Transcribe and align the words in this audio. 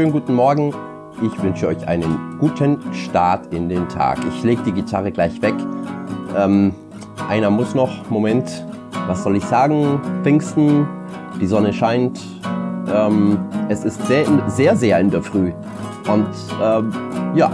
schönen 0.00 0.12
guten 0.12 0.34
Morgen. 0.34 0.72
Ich 1.20 1.42
wünsche 1.42 1.68
euch 1.68 1.86
einen 1.86 2.38
guten 2.38 2.78
Start 2.94 3.52
in 3.52 3.68
den 3.68 3.86
Tag. 3.90 4.16
Ich 4.30 4.42
lege 4.42 4.62
die 4.62 4.72
Gitarre 4.72 5.12
gleich 5.12 5.42
weg. 5.42 5.52
Ähm, 6.34 6.74
einer 7.28 7.50
muss 7.50 7.74
noch. 7.74 8.08
Moment, 8.08 8.64
was 9.08 9.22
soll 9.24 9.36
ich 9.36 9.44
sagen? 9.44 10.00
Pfingsten, 10.22 10.88
die 11.38 11.46
Sonne 11.46 11.74
scheint. 11.74 12.18
Ähm, 12.90 13.40
es 13.68 13.84
ist 13.84 14.02
sehr, 14.06 14.24
sehr, 14.46 14.74
sehr 14.74 14.98
in 15.00 15.10
der 15.10 15.22
Früh. 15.22 15.52
Und 16.10 16.28
ähm, 16.62 16.90
ja, 17.34 17.52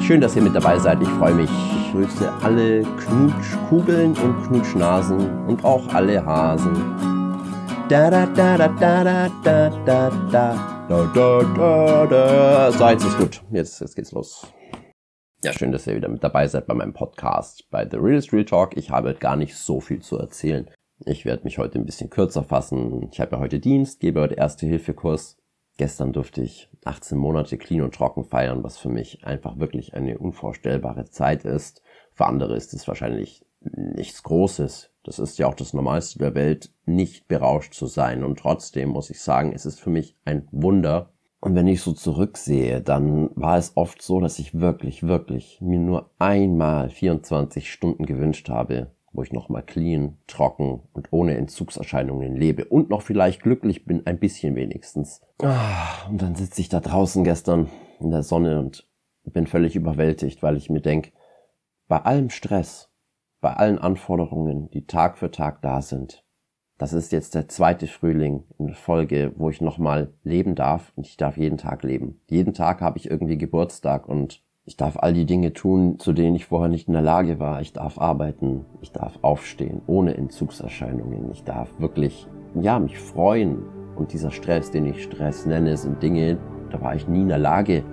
schön, 0.00 0.20
dass 0.20 0.36
ihr 0.36 0.42
mit 0.42 0.54
dabei 0.54 0.78
seid. 0.78 1.02
Ich 1.02 1.08
freue 1.08 1.34
mich. 1.34 1.50
Ich 1.50 1.92
grüße 1.92 2.30
alle 2.44 2.82
Knutschkugeln 2.82 4.12
und 4.12 4.46
Knutschnasen 4.46 5.28
und 5.48 5.64
auch 5.64 5.92
alle 5.92 6.24
Hasen. 6.24 6.70
Da 7.88 8.08
da 8.10 8.26
da 8.26 8.56
da 8.56 8.68
da 8.68 9.28
da 9.42 9.70
da 9.84 10.10
da 10.30 10.73
da 10.88 11.06
da 11.14 11.42
da 11.56 12.06
da 12.06 12.72
So, 12.72 12.88
jetzt 12.88 13.04
ist 13.04 13.18
gut. 13.18 13.42
Jetzt, 13.50 13.80
jetzt 13.80 13.96
geht's 13.96 14.12
los. 14.12 14.46
Ja, 15.42 15.52
schön, 15.52 15.72
dass 15.72 15.86
ihr 15.86 15.96
wieder 15.96 16.08
mit 16.08 16.22
dabei 16.22 16.46
seid 16.46 16.66
bei 16.66 16.74
meinem 16.74 16.92
Podcast 16.92 17.68
bei 17.70 17.88
The 17.88 17.96
Real 17.96 18.20
Street 18.20 18.48
Talk. 18.48 18.76
Ich 18.76 18.90
habe 18.90 19.14
gar 19.14 19.36
nicht 19.36 19.56
so 19.56 19.80
viel 19.80 20.00
zu 20.00 20.18
erzählen. 20.18 20.70
Ich 21.06 21.24
werde 21.24 21.44
mich 21.44 21.58
heute 21.58 21.78
ein 21.78 21.86
bisschen 21.86 22.10
kürzer 22.10 22.44
fassen. 22.44 23.08
Ich 23.10 23.20
habe 23.20 23.36
ja 23.36 23.38
heute 23.38 23.60
Dienst, 23.60 24.00
gebe 24.00 24.20
heute 24.20 24.34
Erste-Hilfe-Kurs. 24.34 25.36
Gestern 25.76 26.12
durfte 26.12 26.42
ich 26.42 26.70
18 26.84 27.18
Monate 27.18 27.58
clean 27.58 27.82
und 27.82 27.94
trocken 27.94 28.24
feiern, 28.24 28.62
was 28.62 28.78
für 28.78 28.88
mich 28.88 29.24
einfach 29.26 29.58
wirklich 29.58 29.94
eine 29.94 30.18
unvorstellbare 30.18 31.06
Zeit 31.06 31.44
ist. 31.44 31.82
Für 32.12 32.26
andere 32.26 32.56
ist 32.56 32.74
es 32.74 32.86
wahrscheinlich 32.86 33.44
nichts 33.60 34.22
Großes. 34.22 34.93
Das 35.04 35.18
ist 35.18 35.38
ja 35.38 35.46
auch 35.46 35.54
das 35.54 35.74
Normalste 35.74 36.18
der 36.18 36.34
Welt, 36.34 36.72
nicht 36.86 37.28
berauscht 37.28 37.74
zu 37.74 37.86
sein. 37.86 38.24
Und 38.24 38.38
trotzdem 38.38 38.88
muss 38.88 39.10
ich 39.10 39.20
sagen, 39.20 39.52
es 39.54 39.66
ist 39.66 39.78
für 39.80 39.90
mich 39.90 40.16
ein 40.24 40.48
Wunder. 40.50 41.10
Und 41.40 41.54
wenn 41.54 41.68
ich 41.68 41.82
so 41.82 41.92
zurücksehe, 41.92 42.80
dann 42.80 43.28
war 43.34 43.58
es 43.58 43.76
oft 43.76 44.00
so, 44.00 44.18
dass 44.18 44.38
ich 44.38 44.58
wirklich, 44.58 45.02
wirklich 45.02 45.60
mir 45.60 45.78
nur 45.78 46.10
einmal 46.18 46.88
24 46.88 47.70
Stunden 47.70 48.06
gewünscht 48.06 48.48
habe, 48.48 48.92
wo 49.12 49.22
ich 49.22 49.30
nochmal 49.30 49.62
clean, 49.62 50.16
trocken 50.26 50.80
und 50.94 51.12
ohne 51.12 51.36
Entzugserscheinungen 51.36 52.34
lebe 52.34 52.64
und 52.64 52.88
noch 52.88 53.02
vielleicht 53.02 53.42
glücklich 53.42 53.84
bin, 53.84 54.06
ein 54.06 54.18
bisschen 54.18 54.56
wenigstens. 54.56 55.20
Ah, 55.42 56.08
und 56.08 56.22
dann 56.22 56.34
sitze 56.34 56.62
ich 56.62 56.70
da 56.70 56.80
draußen 56.80 57.24
gestern 57.24 57.68
in 58.00 58.10
der 58.10 58.22
Sonne 58.22 58.58
und 58.58 58.88
bin 59.24 59.46
völlig 59.46 59.76
überwältigt, 59.76 60.42
weil 60.42 60.56
ich 60.56 60.70
mir 60.70 60.80
denke, 60.80 61.12
bei 61.88 61.98
allem 61.98 62.30
Stress, 62.30 62.90
bei 63.44 63.52
allen 63.52 63.78
Anforderungen, 63.78 64.70
die 64.70 64.86
Tag 64.86 65.18
für 65.18 65.30
Tag 65.30 65.60
da 65.60 65.82
sind. 65.82 66.24
Das 66.78 66.94
ist 66.94 67.12
jetzt 67.12 67.34
der 67.34 67.46
zweite 67.46 67.86
Frühling 67.86 68.44
in 68.58 68.72
Folge, 68.72 69.34
wo 69.36 69.50
ich 69.50 69.60
nochmal 69.60 70.14
leben 70.22 70.54
darf 70.54 70.94
und 70.96 71.06
ich 71.06 71.18
darf 71.18 71.36
jeden 71.36 71.58
Tag 71.58 71.82
leben. 71.82 72.22
Jeden 72.30 72.54
Tag 72.54 72.80
habe 72.80 72.96
ich 72.96 73.10
irgendwie 73.10 73.36
Geburtstag 73.36 74.08
und 74.08 74.42
ich 74.64 74.78
darf 74.78 74.96
all 74.96 75.12
die 75.12 75.26
Dinge 75.26 75.52
tun, 75.52 75.98
zu 75.98 76.14
denen 76.14 76.36
ich 76.36 76.46
vorher 76.46 76.70
nicht 76.70 76.88
in 76.88 76.94
der 76.94 77.02
Lage 77.02 77.38
war. 77.38 77.60
Ich 77.60 77.74
darf 77.74 77.98
arbeiten, 77.98 78.64
ich 78.80 78.92
darf 78.92 79.18
aufstehen, 79.20 79.82
ohne 79.86 80.16
Entzugserscheinungen. 80.16 81.30
Ich 81.30 81.44
darf 81.44 81.68
wirklich, 81.78 82.26
ja, 82.58 82.78
mich 82.78 82.98
freuen. 82.98 83.62
Und 83.94 84.14
dieser 84.14 84.30
Stress, 84.30 84.70
den 84.70 84.86
ich 84.86 85.02
Stress 85.02 85.44
nenne, 85.44 85.76
sind 85.76 86.02
Dinge, 86.02 86.38
da 86.70 86.80
war 86.80 86.94
ich 86.94 87.06
nie 87.08 87.20
in 87.20 87.28
der 87.28 87.36
Lage, 87.36 87.84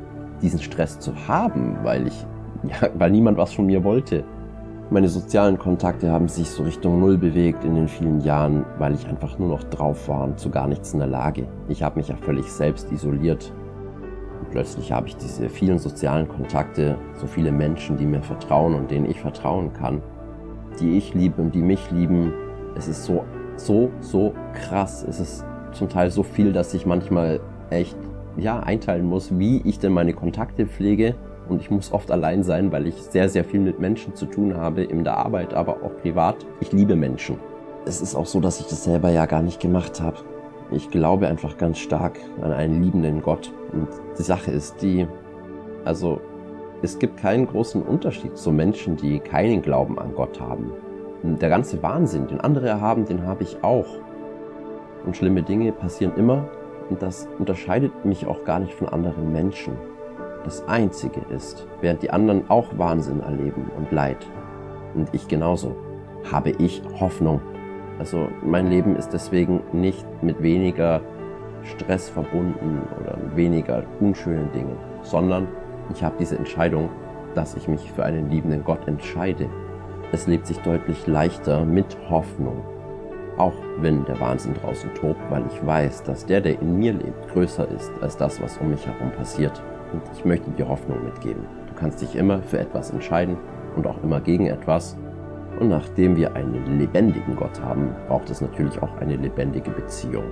diesen 0.41 0.61
Stress 0.61 0.97
zu 0.99 1.27
haben, 1.27 1.83
weil 1.83 2.07
ich, 2.07 2.25
ja, 2.63 2.89
weil 2.93 3.11
niemand 3.11 3.37
was 3.37 3.51
von 3.51 3.65
mir 3.65 3.83
wollte. 3.83 4.23
Meine 4.93 5.07
sozialen 5.07 5.57
Kontakte 5.57 6.11
haben 6.11 6.27
sich 6.27 6.49
so 6.49 6.63
Richtung 6.63 6.99
Null 6.99 7.17
bewegt 7.17 7.63
in 7.63 7.75
den 7.75 7.87
vielen 7.87 8.19
Jahren, 8.19 8.65
weil 8.77 8.93
ich 8.93 9.07
einfach 9.07 9.39
nur 9.39 9.47
noch 9.47 9.63
drauf 9.63 10.09
war 10.09 10.25
und 10.25 10.37
zu 10.37 10.49
gar 10.49 10.67
nichts 10.67 10.91
in 10.91 10.99
der 10.99 11.07
Lage. 11.07 11.47
Ich 11.69 11.81
habe 11.81 11.97
mich 11.97 12.09
ja 12.09 12.17
völlig 12.17 12.51
selbst 12.51 12.91
isoliert. 12.91 13.53
Und 14.41 14.51
plötzlich 14.51 14.91
habe 14.91 15.07
ich 15.07 15.15
diese 15.15 15.47
vielen 15.47 15.79
sozialen 15.79 16.27
Kontakte, 16.27 16.97
so 17.13 17.25
viele 17.25 17.53
Menschen, 17.53 17.95
die 17.95 18.05
mir 18.05 18.21
vertrauen 18.21 18.75
und 18.75 18.91
denen 18.91 19.09
ich 19.09 19.21
vertrauen 19.21 19.71
kann, 19.71 20.01
die 20.81 20.97
ich 20.97 21.13
liebe 21.13 21.41
und 21.41 21.55
die 21.55 21.61
mich 21.61 21.89
lieben. 21.91 22.33
Es 22.75 22.89
ist 22.89 23.05
so, 23.05 23.23
so, 23.55 23.91
so 24.01 24.33
krass. 24.51 25.05
Es 25.07 25.21
ist 25.21 25.45
zum 25.71 25.87
Teil 25.87 26.11
so 26.11 26.21
viel, 26.21 26.51
dass 26.51 26.73
ich 26.73 26.85
manchmal 26.85 27.39
echt, 27.69 27.95
ja, 28.35 28.59
einteilen 28.59 29.05
muss, 29.05 29.39
wie 29.39 29.61
ich 29.63 29.79
denn 29.79 29.93
meine 29.93 30.11
Kontakte 30.11 30.65
pflege 30.65 31.15
und 31.49 31.61
ich 31.61 31.69
muss 31.69 31.91
oft 31.91 32.11
allein 32.11 32.43
sein, 32.43 32.71
weil 32.71 32.87
ich 32.87 32.95
sehr, 32.95 33.29
sehr 33.29 33.43
viel 33.43 33.59
mit 33.59 33.79
Menschen 33.79 34.15
zu 34.15 34.25
tun 34.25 34.55
habe, 34.55 34.83
in 34.83 35.03
der 35.03 35.17
Arbeit, 35.17 35.53
aber 35.53 35.83
auch 35.83 35.95
privat. 36.01 36.37
Ich 36.59 36.71
liebe 36.71 36.95
Menschen. 36.95 37.37
Es 37.85 38.01
ist 38.01 38.15
auch 38.15 38.25
so, 38.25 38.39
dass 38.39 38.59
ich 38.59 38.67
das 38.67 38.83
selber 38.83 39.09
ja 39.09 39.25
gar 39.25 39.41
nicht 39.41 39.59
gemacht 39.59 40.01
habe. 40.01 40.17
Ich 40.71 40.89
glaube 40.89 41.27
einfach 41.27 41.57
ganz 41.57 41.79
stark 41.79 42.19
an 42.41 42.53
einen 42.53 42.81
liebenden 42.81 43.21
Gott. 43.21 43.51
Und 43.73 43.87
die 44.17 44.23
Sache 44.23 44.51
ist 44.51 44.81
die, 44.81 45.07
also 45.83 46.21
es 46.81 46.99
gibt 46.99 47.17
keinen 47.17 47.47
großen 47.47 47.81
Unterschied 47.81 48.37
zu 48.37 48.51
Menschen, 48.51 48.95
die 48.95 49.19
keinen 49.19 49.61
Glauben 49.61 49.99
an 49.99 50.13
Gott 50.15 50.39
haben. 50.39 50.71
Der 51.23 51.49
ganze 51.49 51.83
Wahnsinn, 51.83 52.27
den 52.27 52.39
andere 52.39 52.79
haben, 52.79 53.05
den 53.05 53.25
habe 53.25 53.43
ich 53.43 53.63
auch. 53.63 53.87
Und 55.05 55.17
schlimme 55.17 55.43
Dinge 55.43 55.71
passieren 55.71 56.13
immer 56.15 56.49
und 56.89 57.01
das 57.01 57.27
unterscheidet 57.39 58.05
mich 58.05 58.25
auch 58.25 58.43
gar 58.43 58.59
nicht 58.59 58.73
von 58.73 58.89
anderen 58.89 59.31
Menschen 59.31 59.73
das 60.43 60.67
Einzige 60.67 61.21
ist, 61.29 61.67
während 61.81 62.03
die 62.03 62.11
anderen 62.11 62.49
auch 62.49 62.67
Wahnsinn 62.77 63.21
erleben 63.21 63.69
und 63.77 63.91
Leid, 63.91 64.25
und 64.93 65.09
ich 65.13 65.27
genauso, 65.27 65.75
habe 66.31 66.51
ich 66.51 66.81
Hoffnung. 66.99 67.41
Also 67.99 68.27
mein 68.43 68.67
Leben 68.67 68.95
ist 68.95 69.09
deswegen 69.09 69.61
nicht 69.71 70.05
mit 70.21 70.41
weniger 70.41 71.01
Stress 71.63 72.09
verbunden 72.09 72.81
oder 72.99 73.17
weniger 73.35 73.83
unschönen 73.99 74.51
Dingen, 74.51 74.75
sondern 75.03 75.47
ich 75.93 76.03
habe 76.03 76.15
diese 76.19 76.37
Entscheidung, 76.37 76.89
dass 77.35 77.55
ich 77.55 77.67
mich 77.67 77.91
für 77.91 78.03
einen 78.03 78.29
liebenden 78.29 78.63
Gott 78.63 78.87
entscheide. 78.87 79.47
Es 80.11 80.27
lebt 80.27 80.47
sich 80.47 80.57
deutlich 80.59 81.07
leichter 81.07 81.63
mit 81.63 81.97
Hoffnung, 82.09 82.61
auch 83.37 83.53
wenn 83.79 84.03
der 84.05 84.19
Wahnsinn 84.19 84.53
draußen 84.55 84.93
tobt, 84.95 85.21
weil 85.29 85.43
ich 85.47 85.65
weiß, 85.65 86.03
dass 86.03 86.25
der, 86.25 86.41
der 86.41 86.59
in 86.59 86.77
mir 86.77 86.93
lebt, 86.93 87.29
größer 87.29 87.67
ist 87.69 87.91
als 88.01 88.17
das, 88.17 88.41
was 88.41 88.57
um 88.57 88.71
mich 88.71 88.85
herum 88.85 89.11
passiert. 89.11 89.61
Und 89.93 90.01
ich 90.13 90.25
möchte 90.25 90.49
dir 90.51 90.67
Hoffnung 90.67 91.03
mitgeben. 91.03 91.45
Du 91.67 91.73
kannst 91.75 92.01
dich 92.01 92.15
immer 92.15 92.41
für 92.41 92.59
etwas 92.59 92.91
entscheiden 92.91 93.37
und 93.75 93.87
auch 93.87 94.01
immer 94.03 94.21
gegen 94.21 94.47
etwas. 94.47 94.97
Und 95.59 95.69
nachdem 95.69 96.15
wir 96.15 96.35
einen 96.35 96.79
lebendigen 96.79 97.35
Gott 97.35 97.61
haben, 97.61 97.93
braucht 98.07 98.29
es 98.29 98.41
natürlich 98.41 98.81
auch 98.81 98.95
eine 98.97 99.15
lebendige 99.15 99.71
Beziehung. 99.71 100.23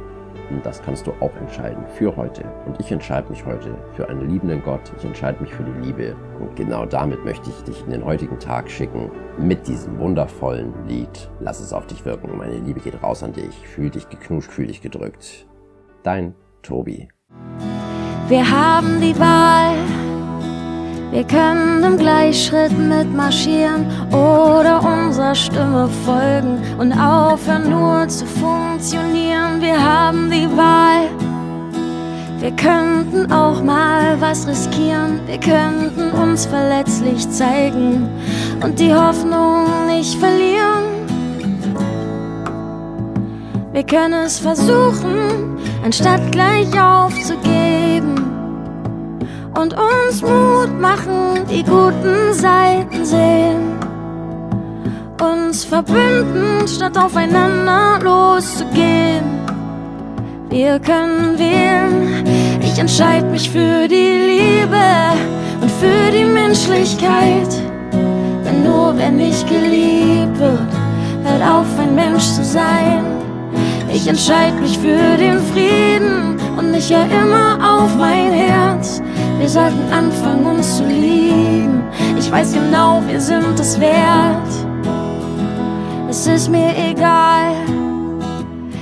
Und 0.50 0.66
das 0.66 0.82
kannst 0.82 1.06
du 1.06 1.12
auch 1.20 1.36
entscheiden 1.40 1.84
für 1.96 2.16
heute. 2.16 2.44
Und 2.66 2.80
ich 2.80 2.92
entscheide 2.92 3.30
mich 3.30 3.46
heute 3.46 3.76
für 3.94 4.10
einen 4.10 4.30
liebenden 4.30 4.64
Gott. 4.64 4.82
Ich 4.98 5.06
entscheide 5.06 5.42
mich 5.42 5.54
für 5.54 5.64
die 5.64 5.88
Liebe. 5.88 6.16
Und 6.40 6.56
genau 6.56 6.86
damit 6.86 7.24
möchte 7.24 7.50
ich 7.50 7.64
dich 7.64 7.84
in 7.86 7.92
den 7.92 8.06
heutigen 8.06 8.40
Tag 8.40 8.70
schicken. 8.70 9.12
Mit 9.38 9.68
diesem 9.68 10.00
wundervollen 10.00 10.74
Lied. 10.88 11.30
Lass 11.40 11.60
es 11.60 11.74
auf 11.74 11.86
dich 11.88 12.06
wirken. 12.06 12.38
Meine 12.38 12.58
Liebe 12.58 12.80
geht 12.80 13.02
raus 13.04 13.24
an 13.24 13.34
dich. 13.34 13.56
Fühl 13.68 13.90
dich 13.90 14.10
geknuscht, 14.10 14.52
fühl 14.52 14.68
dich 14.68 14.82
gedrückt. 14.82 15.48
Dein 16.04 16.34
Tobi. 16.64 17.10
Wir 18.30 18.48
haben 18.48 19.02
die 19.02 19.20
Wahl. 19.20 19.74
Wir 21.10 21.24
können 21.24 21.84
im 21.84 21.98
Gleichschritt 21.98 22.72
mitmarschieren 22.78 23.88
oder 24.12 24.84
unserer 24.84 25.34
Stimme 25.34 25.90
folgen 26.06 26.60
und 26.78 26.94
aufhören 26.94 27.72
nur 27.72 28.08
zu 28.08 28.28
funktionieren. 28.28 29.60
Wir 29.60 29.84
haben 29.84 30.30
die 30.30 30.48
Wahl. 30.56 31.10
Wir 32.40 32.52
könnten 32.52 33.32
auch 33.32 33.64
mal 33.64 34.16
was 34.22 34.48
riskieren. 34.48 35.22
Wir 35.26 35.40
könnten 35.40 36.12
uns 36.12 36.46
verletzlich 36.46 37.28
zeigen 37.32 38.08
und 38.64 38.80
die 38.80 38.94
Hoffnung 38.94 39.66
nicht 39.88 40.14
verlieren. 40.20 40.86
Wir 43.74 43.84
können 43.84 44.26
es 44.26 44.38
versuchen, 44.38 45.58
anstatt 45.84 46.32
gleich 46.32 46.68
aufzugeben 46.80 47.89
und 49.56 49.74
uns 49.74 50.22
Mut 50.22 50.80
machen, 50.80 51.46
die 51.50 51.64
guten 51.64 52.34
Seiten 52.34 53.06
sehen. 53.06 53.80
Uns 55.22 55.66
verbünden, 55.66 56.68
statt 56.68 56.98
aufeinander 56.98 58.00
loszugehen. 58.02 59.40
Wir 60.50 60.80
können 60.80 61.38
wählen, 61.38 62.26
ich 62.62 62.80
entscheide 62.80 63.28
mich 63.28 63.50
für 63.50 63.88
die 63.88 63.96
Liebe 64.32 64.88
und 65.62 65.72
für 65.72 66.12
die 66.12 66.26
Menschlichkeit. 66.26 67.52
Denn 68.46 68.64
nur 68.64 68.98
wer 68.98 69.12
nicht 69.12 69.48
geliebt 69.48 70.40
wird, 70.40 70.72
hört 71.24 71.44
auf, 71.44 71.68
ein 71.80 71.94
Mensch 71.94 72.24
zu 72.24 72.44
sein. 72.44 73.06
Ich 73.94 74.08
entscheide 74.08 74.60
mich 74.62 74.78
für 74.78 75.18
den 75.18 75.40
Frieden 75.52 76.40
und 76.58 76.74
ich 76.74 76.90
höre 76.90 77.06
immer 77.06 77.58
auf 77.62 77.96
mein. 77.96 78.19
Wir 79.50 79.62
sollten 79.62 79.92
anfangen, 79.92 80.46
uns 80.46 80.78
zu 80.78 80.86
lieben. 80.86 81.82
Ich 82.20 82.32
weiß 82.32 82.54
genau, 82.54 83.02
wir 83.08 83.20
sind 83.20 83.60
es 83.60 83.80
wert. 83.80 84.48
Es 86.08 86.28
ist 86.28 86.50
mir 86.50 86.72
egal, 86.78 87.56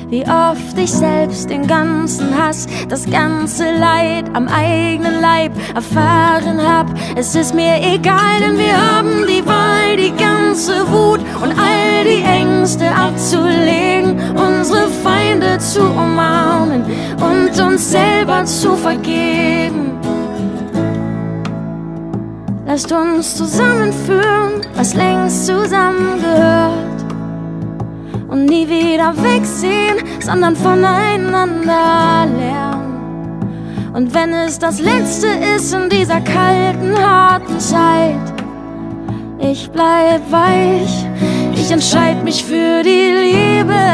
wie 0.10 0.24
oft 0.24 0.78
ich 0.78 0.92
selbst 0.92 1.50
den 1.50 1.68
ganzen 1.68 2.38
Hass, 2.38 2.68
das 2.90 3.10
ganze 3.10 3.64
Leid 3.78 4.26
am 4.34 4.50
eigenen 4.50 5.22
Leib 5.22 5.54
erfahren 5.74 6.60
hab. 6.62 6.88
Es 7.16 7.34
ist 7.34 7.56
mir 7.56 7.78
egal, 7.82 8.42
denn 8.42 8.58
wir 8.58 8.76
haben 8.76 9.26
die 9.26 9.46
Wahl, 9.46 9.96
die 9.96 10.12
ganze 10.22 10.86
Wut 10.92 11.22
und 11.42 11.58
all 11.58 12.04
die 12.04 12.22
Ängste 12.24 12.94
abzulegen, 12.94 14.20
unsere 14.36 14.90
Feinde 15.02 15.60
zu 15.60 15.80
umarmen 15.80 16.84
und 17.22 17.58
uns 17.58 17.90
selber 17.90 18.44
zu 18.44 18.76
vergeben. 18.76 19.57
Lasst 22.78 22.92
uns 22.92 23.36
zusammenführen, 23.36 24.62
was 24.76 24.94
längst 24.94 25.48
zusammengehört 25.48 27.04
und 28.28 28.46
nie 28.46 28.70
wieder 28.70 29.16
wegsehen, 29.18 29.98
sondern 30.20 30.56
voneinander 30.56 32.28
lernen. 32.38 33.92
Und 33.96 34.14
wenn 34.14 34.32
es 34.32 34.60
das 34.60 34.80
Letzte 34.80 35.26
ist 35.56 35.74
in 35.74 35.90
dieser 35.90 36.22
kalten, 36.22 36.96
harten 36.96 37.60
Zeit, 37.60 38.32
ich 39.40 39.72
bleib 39.72 40.22
weich, 40.32 41.04
ich 41.56 41.72
entscheid 41.72 42.24
mich 42.24 42.46
für 42.46 42.84
die 42.84 43.12
Liebe 43.26 43.86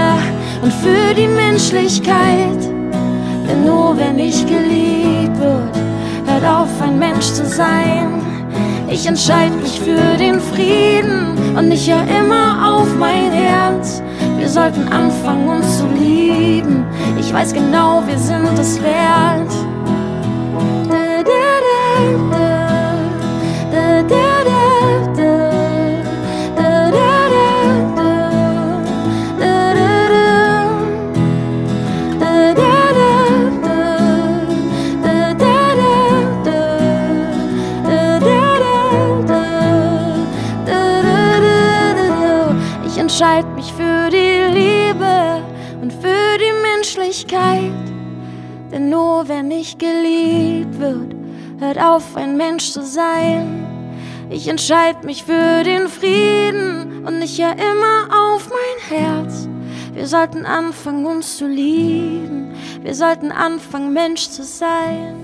und 0.62 0.74
für 0.74 1.14
die 1.16 1.30
Menschlichkeit. 1.30 2.62
Denn 3.48 3.66
nur 3.66 3.98
wenn 3.98 4.20
ich 4.20 4.46
geliebt 4.46 5.40
wird, 5.40 5.74
hört 6.26 6.46
auf 6.46 6.82
ein 6.82 7.00
Mensch 7.00 7.28
zu 7.32 7.46
sein. 7.46 8.33
Ich 8.94 9.08
entscheid 9.08 9.52
mich 9.60 9.80
für 9.80 10.18
den 10.20 10.40
Frieden 10.40 11.58
und 11.58 11.72
ich 11.72 11.92
höre 11.92 12.08
immer 12.08 12.78
auf 12.78 12.88
mein 12.94 13.32
Herz. 13.32 14.04
Wir 14.38 14.48
sollten 14.48 14.88
anfangen, 14.88 15.50
uns 15.50 15.80
zu 15.80 15.88
lieben. 15.88 16.86
Ich 17.20 17.34
weiß 17.34 17.56
genau, 17.56 18.04
wir 18.06 18.20
sind 18.20 18.60
es 18.60 18.80
wert. 18.84 19.52
Ich 43.14 43.22
entscheide 43.22 43.50
mich 43.50 43.72
für 43.74 44.10
die 44.10 44.60
Liebe 44.60 45.44
und 45.84 45.94
für 45.94 46.38
die 46.40 46.62
Menschlichkeit. 46.74 47.72
Denn 48.72 48.90
nur 48.90 49.28
wenn 49.28 49.52
ich 49.52 49.78
geliebt 49.78 50.80
wird, 50.80 51.14
hört 51.60 51.78
auf, 51.78 52.16
ein 52.16 52.38
Mensch 52.38 52.72
zu 52.72 52.84
sein. 52.84 53.68
Ich 54.32 54.48
entscheide 54.48 55.06
mich 55.06 55.24
für 55.24 55.64
den 55.64 55.90
Frieden 55.90 57.06
und 57.06 57.22
ich 57.22 57.40
höre 57.40 57.52
immer 57.52 58.34
auf 58.34 58.50
mein 58.50 58.98
Herz. 58.98 59.48
Wir 59.94 60.08
sollten 60.08 60.48
anfangen, 60.48 61.06
uns 61.06 61.38
zu 61.38 61.46
lieben. 61.46 62.56
Wir 62.82 62.96
sollten 62.96 63.32
anfangen, 63.32 63.94
Mensch 63.94 64.28
zu 64.28 64.44
sein. 64.44 65.24